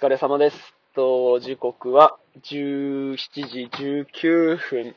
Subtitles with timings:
[0.00, 0.56] 疲れ様です。
[0.94, 3.16] と、時刻は17
[3.48, 3.68] 時
[4.14, 4.94] 19分。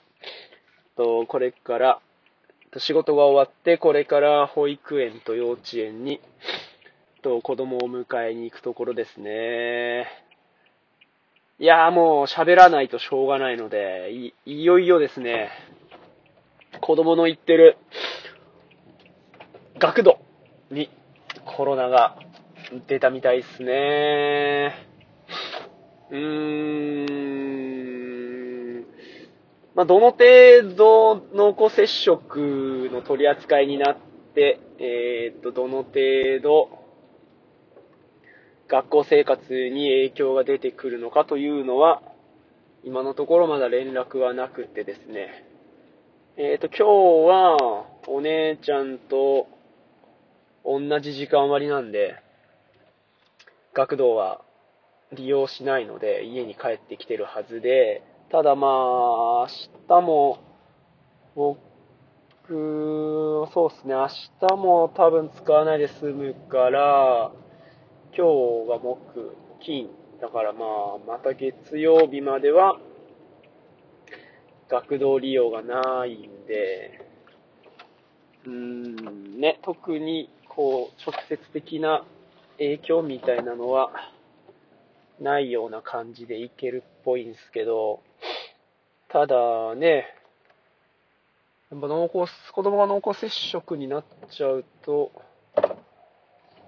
[0.96, 2.00] と、これから、
[2.78, 6.22] 仕事が終わって、これから保育園と幼稚園に、
[7.24, 10.06] と、子供を迎えに行くところですね。
[11.58, 15.50] いやーもう喋らないとしょうがないので、い、いよいよですね、
[16.80, 17.76] 子供の行ってる
[19.80, 20.20] 学童
[20.70, 20.92] に
[21.44, 22.20] コロナが
[22.88, 24.91] 出たみたいですね。
[26.12, 26.22] うーん。
[29.74, 30.26] まあ、どの程
[30.76, 33.98] 度濃厚接触の取り扱いになっ
[34.36, 36.02] て、えーっと、どの程
[36.44, 36.70] 度
[38.68, 42.02] 学校生活に影響が出てくるのかというのは、
[42.84, 45.46] 今のところまだ連絡はなくてですね。
[46.36, 46.84] えーと、今日
[47.30, 49.48] は、お姉ちゃんと
[50.66, 52.18] 同じ時間割なんで、
[53.74, 54.42] 学童は
[55.14, 59.48] 利用しないので、家に帰ってきてるはずで、ただまあ、明
[59.88, 60.40] 日も、
[61.36, 61.60] 僕、
[63.54, 64.08] そうですね、明
[64.48, 67.32] 日も多分使わないで済むから、
[68.16, 69.90] 今日が木、金、
[70.22, 72.80] だからまあ、また月曜日までは、
[74.70, 77.02] 学童利用がないんで、
[78.46, 82.06] うーん、ね、特に、こう、直接的な
[82.58, 83.92] 影響みたいなのは、
[85.22, 88.02] ないような感じでいけるっぽいんですけど、
[89.10, 90.06] ただね、
[91.70, 95.12] やっぱ濃厚、子供が濃厚接触になっちゃうと、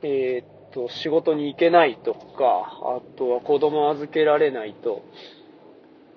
[0.02, 5.04] えーっと、仕事に行けないとか、あとは子供預けられないと、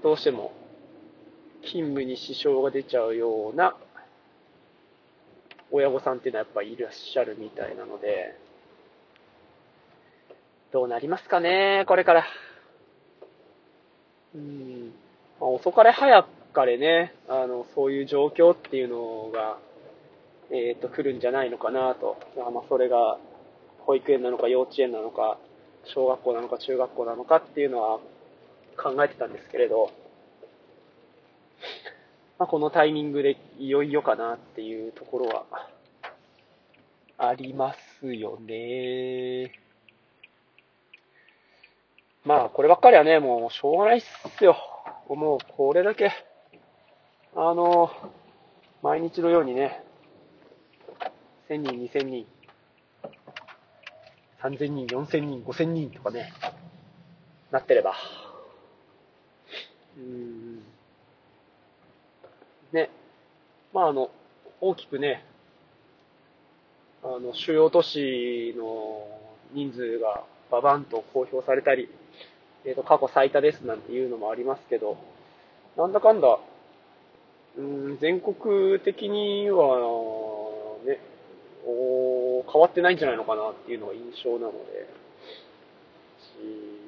[0.03, 0.53] どうしても
[1.63, 3.77] 勤務に支障が出ちゃうような
[5.71, 8.39] 親御さんっていうのはやっぱいらっしゃるみたいなので、
[10.77, 12.27] どうなりますかね、これから。
[14.35, 14.93] うん。
[15.41, 19.57] まあ、遅かれ早かれね、あの、そういう状況っていうのが、
[20.51, 22.19] えっ、と、来るんじゃないのかなと。
[22.37, 23.17] まあ、まあ、それが、
[23.87, 25.39] 保育園なのか幼稚園なのか、
[25.85, 27.99] 小学校なのか中学校なのかっていうのは
[28.77, 29.91] 考えてたんですけれど、
[32.39, 35.47] まあ、このタイミングでいよいよかなっていうところは
[37.17, 39.66] ありますよね。
[42.27, 44.03] まあ、こればっかりはね、もうしょうがないっ
[44.37, 44.57] すよ。
[45.09, 46.11] もうこれだけ、
[47.37, 47.89] あの、
[48.83, 49.85] 毎日のようにね、
[51.49, 52.27] 1000人、2000人、
[54.43, 56.33] 3000人、4000人、5000人とかね、
[57.53, 57.95] なってれば。
[59.97, 60.63] うーん。
[62.73, 62.91] ね。
[63.73, 64.11] まあ、あの、
[64.61, 65.25] 大きくね、
[67.05, 69.07] あの、主要都市の
[69.53, 71.89] 人数がババンと公表されたり、
[72.67, 74.99] えっ、と、過去最多ですなんていうのもありますけど、
[75.77, 76.39] なんだかんだ、
[77.57, 79.79] うん、全国的には、
[80.85, 80.99] ね、
[81.67, 85.07] お変わってないんじゃないのかなっていうのが印象なので、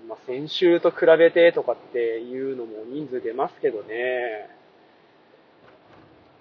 [0.08, 4.48] まあ、先週と比べてとかっていうのも人数出ますけどね、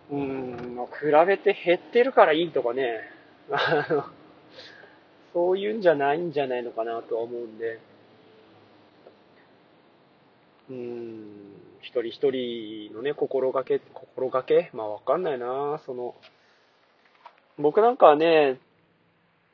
[0.09, 3.01] うん、比べて減ってるからいいとかね、
[3.51, 4.05] あの、
[5.33, 7.79] そういうんじゃないんじゃないのかなとは思うんで、
[10.69, 14.69] うん、一人一人のね、心がけ、心がけ？
[14.73, 15.81] まあわかんないな。
[15.85, 16.15] その、
[17.57, 18.59] 僕なんかはね、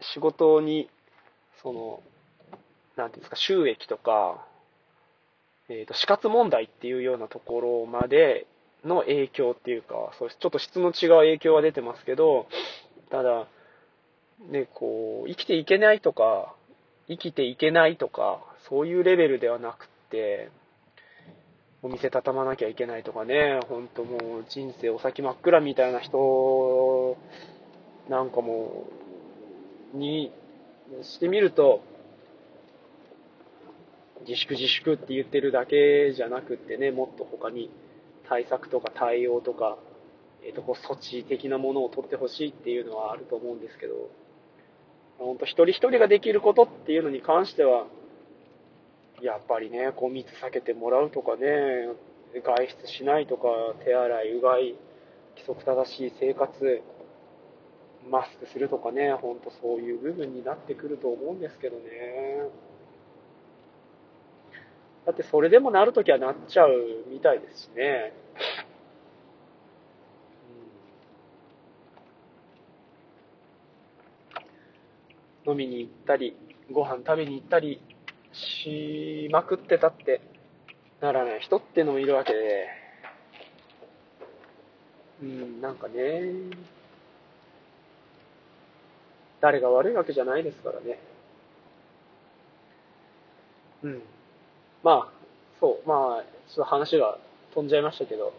[0.01, 0.89] 仕事に、
[1.61, 2.03] その、
[2.95, 4.45] なんていうんですか、収益とか、
[5.69, 8.47] えっ、と、死活問題っていうようなところまで
[8.83, 12.47] の影響っていうか、そうちょっと質の違う影響は出てますけど、
[13.09, 13.47] ただ、
[14.49, 16.53] ね、こう、生きていけないとか、
[17.07, 20.49] 生きていけないとか、そういうレベルではなくって、
[21.83, 27.17] お店畳まなきゃいけないとかね、ほんともう人生お先真っ暗みたいな人
[28.09, 28.87] なんかも、
[29.93, 30.31] に
[31.01, 31.83] してみると、
[34.25, 37.69] 自粛自粛って言ってるだけじゃなくってね、もっと他に
[38.29, 39.77] 対策とか対応とか、
[40.41, 44.09] えっ、と、こう措置的なものを取ってほしいっていうのはあると思うんですけど、
[45.19, 47.87] 本当一人一人ができることっていうのに関しては、
[49.23, 51.47] やっぱりね、こう密避けてもらうとかね、
[52.43, 53.47] 外出しないとか、
[53.85, 54.75] 手洗い、うがい、
[55.35, 56.81] 規則正しい生活、
[58.11, 62.49] マスクするとかね、ほんとそういう部分になってくると思うんですけどね。
[65.05, 68.13] だってそれでもなるときはなっちゃうみたいですしね。
[75.47, 76.35] 飲みに行ったり、
[76.71, 77.81] ご飯食べに行ったり、
[78.33, 80.21] しまくってたって
[81.01, 82.67] ならない人っていうのもいるわけで、
[85.21, 86.21] うん、なんかね、
[89.39, 90.99] 誰が悪いわけじゃないですからね。
[93.83, 94.01] うん。
[94.83, 95.23] まあ、
[95.59, 97.17] そう、まあ、ちょっと話が
[97.53, 98.33] 飛んじゃいましたけど、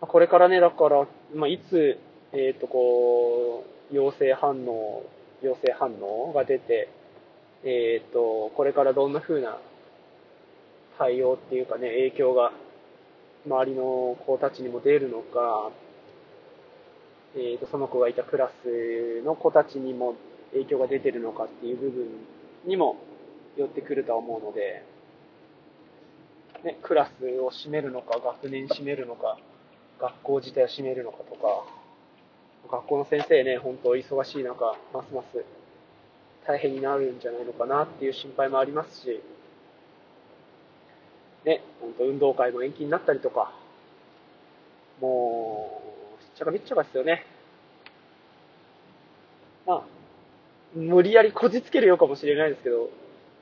[0.00, 1.98] これからね、だから、まあ、いつ、
[2.32, 5.04] えっ、ー、と、こう、陽性反応、
[5.42, 6.88] 陽性反応が出て、
[7.68, 9.58] えっ、ー、と、これからどんな風な
[10.98, 12.52] 対応っていうかね、影響が
[13.44, 15.72] 周りの子たちにも出るのか、
[17.34, 20.14] えっ、ー、と、その子がいたクラスの子たちにも
[20.52, 22.06] 影響が出てるのかっていう部分
[22.66, 22.98] にも
[23.56, 24.84] 寄ってくるとは思うので、
[26.62, 29.38] ね、クラスを占めるのか、学年占めるのか、
[30.00, 31.64] 学校自体を占めるのかとか、
[32.70, 35.55] 学校の先生ね、本当忙しい中、ますます
[36.46, 39.20] 大変になるんじゃないのかなっていう心配もありますし、
[41.44, 43.52] ね、本当運動会も延期になったりとか、
[45.00, 45.82] も
[46.20, 47.24] う、しっちゃかみっちゃかですよね。
[49.66, 49.82] まあ、
[50.74, 52.90] 無理やりこじつけるようかもしれないですけど、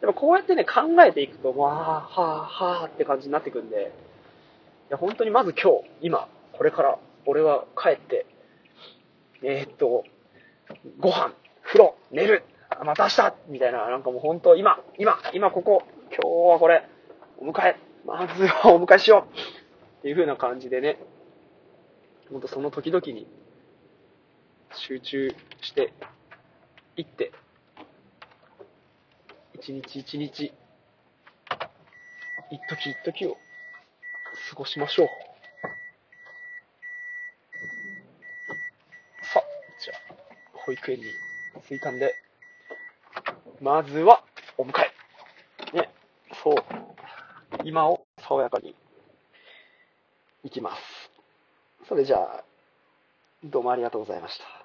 [0.01, 3.93] でもこうやってね、考えていくと、わあ、はあ、はあって感じになってくんで、
[4.89, 8.27] いや、本当にまず今日、今、これから、俺は帰って、
[9.43, 10.05] えー、っと、
[11.01, 12.45] ご飯、風呂、寝る、
[12.83, 16.89] また明日みたいな、なんかもう本当、今、今、今ここ、今日はこれ、
[17.39, 19.33] お迎え、まずはお迎えしよう！
[20.01, 20.99] っていう風な感じでね、
[22.31, 23.27] ほんとその時々に
[24.73, 25.93] 集中して
[26.97, 27.33] いって、
[29.55, 30.53] 一日一日、
[32.51, 33.37] 一時一時を
[34.51, 35.09] 過ごしましょう。
[39.25, 39.43] さあ、
[39.83, 39.97] じゃあ、
[40.53, 41.05] 保育園に
[41.69, 42.15] 着いたんで、
[43.61, 44.23] まずは、
[44.59, 44.73] お迎
[45.73, 45.77] え。
[45.77, 45.91] ね、
[46.43, 46.55] そう。
[47.65, 48.75] 今を爽やかに
[50.43, 50.83] いきます。
[51.89, 52.45] それじゃあ、
[53.45, 54.64] どうもありがとうございました。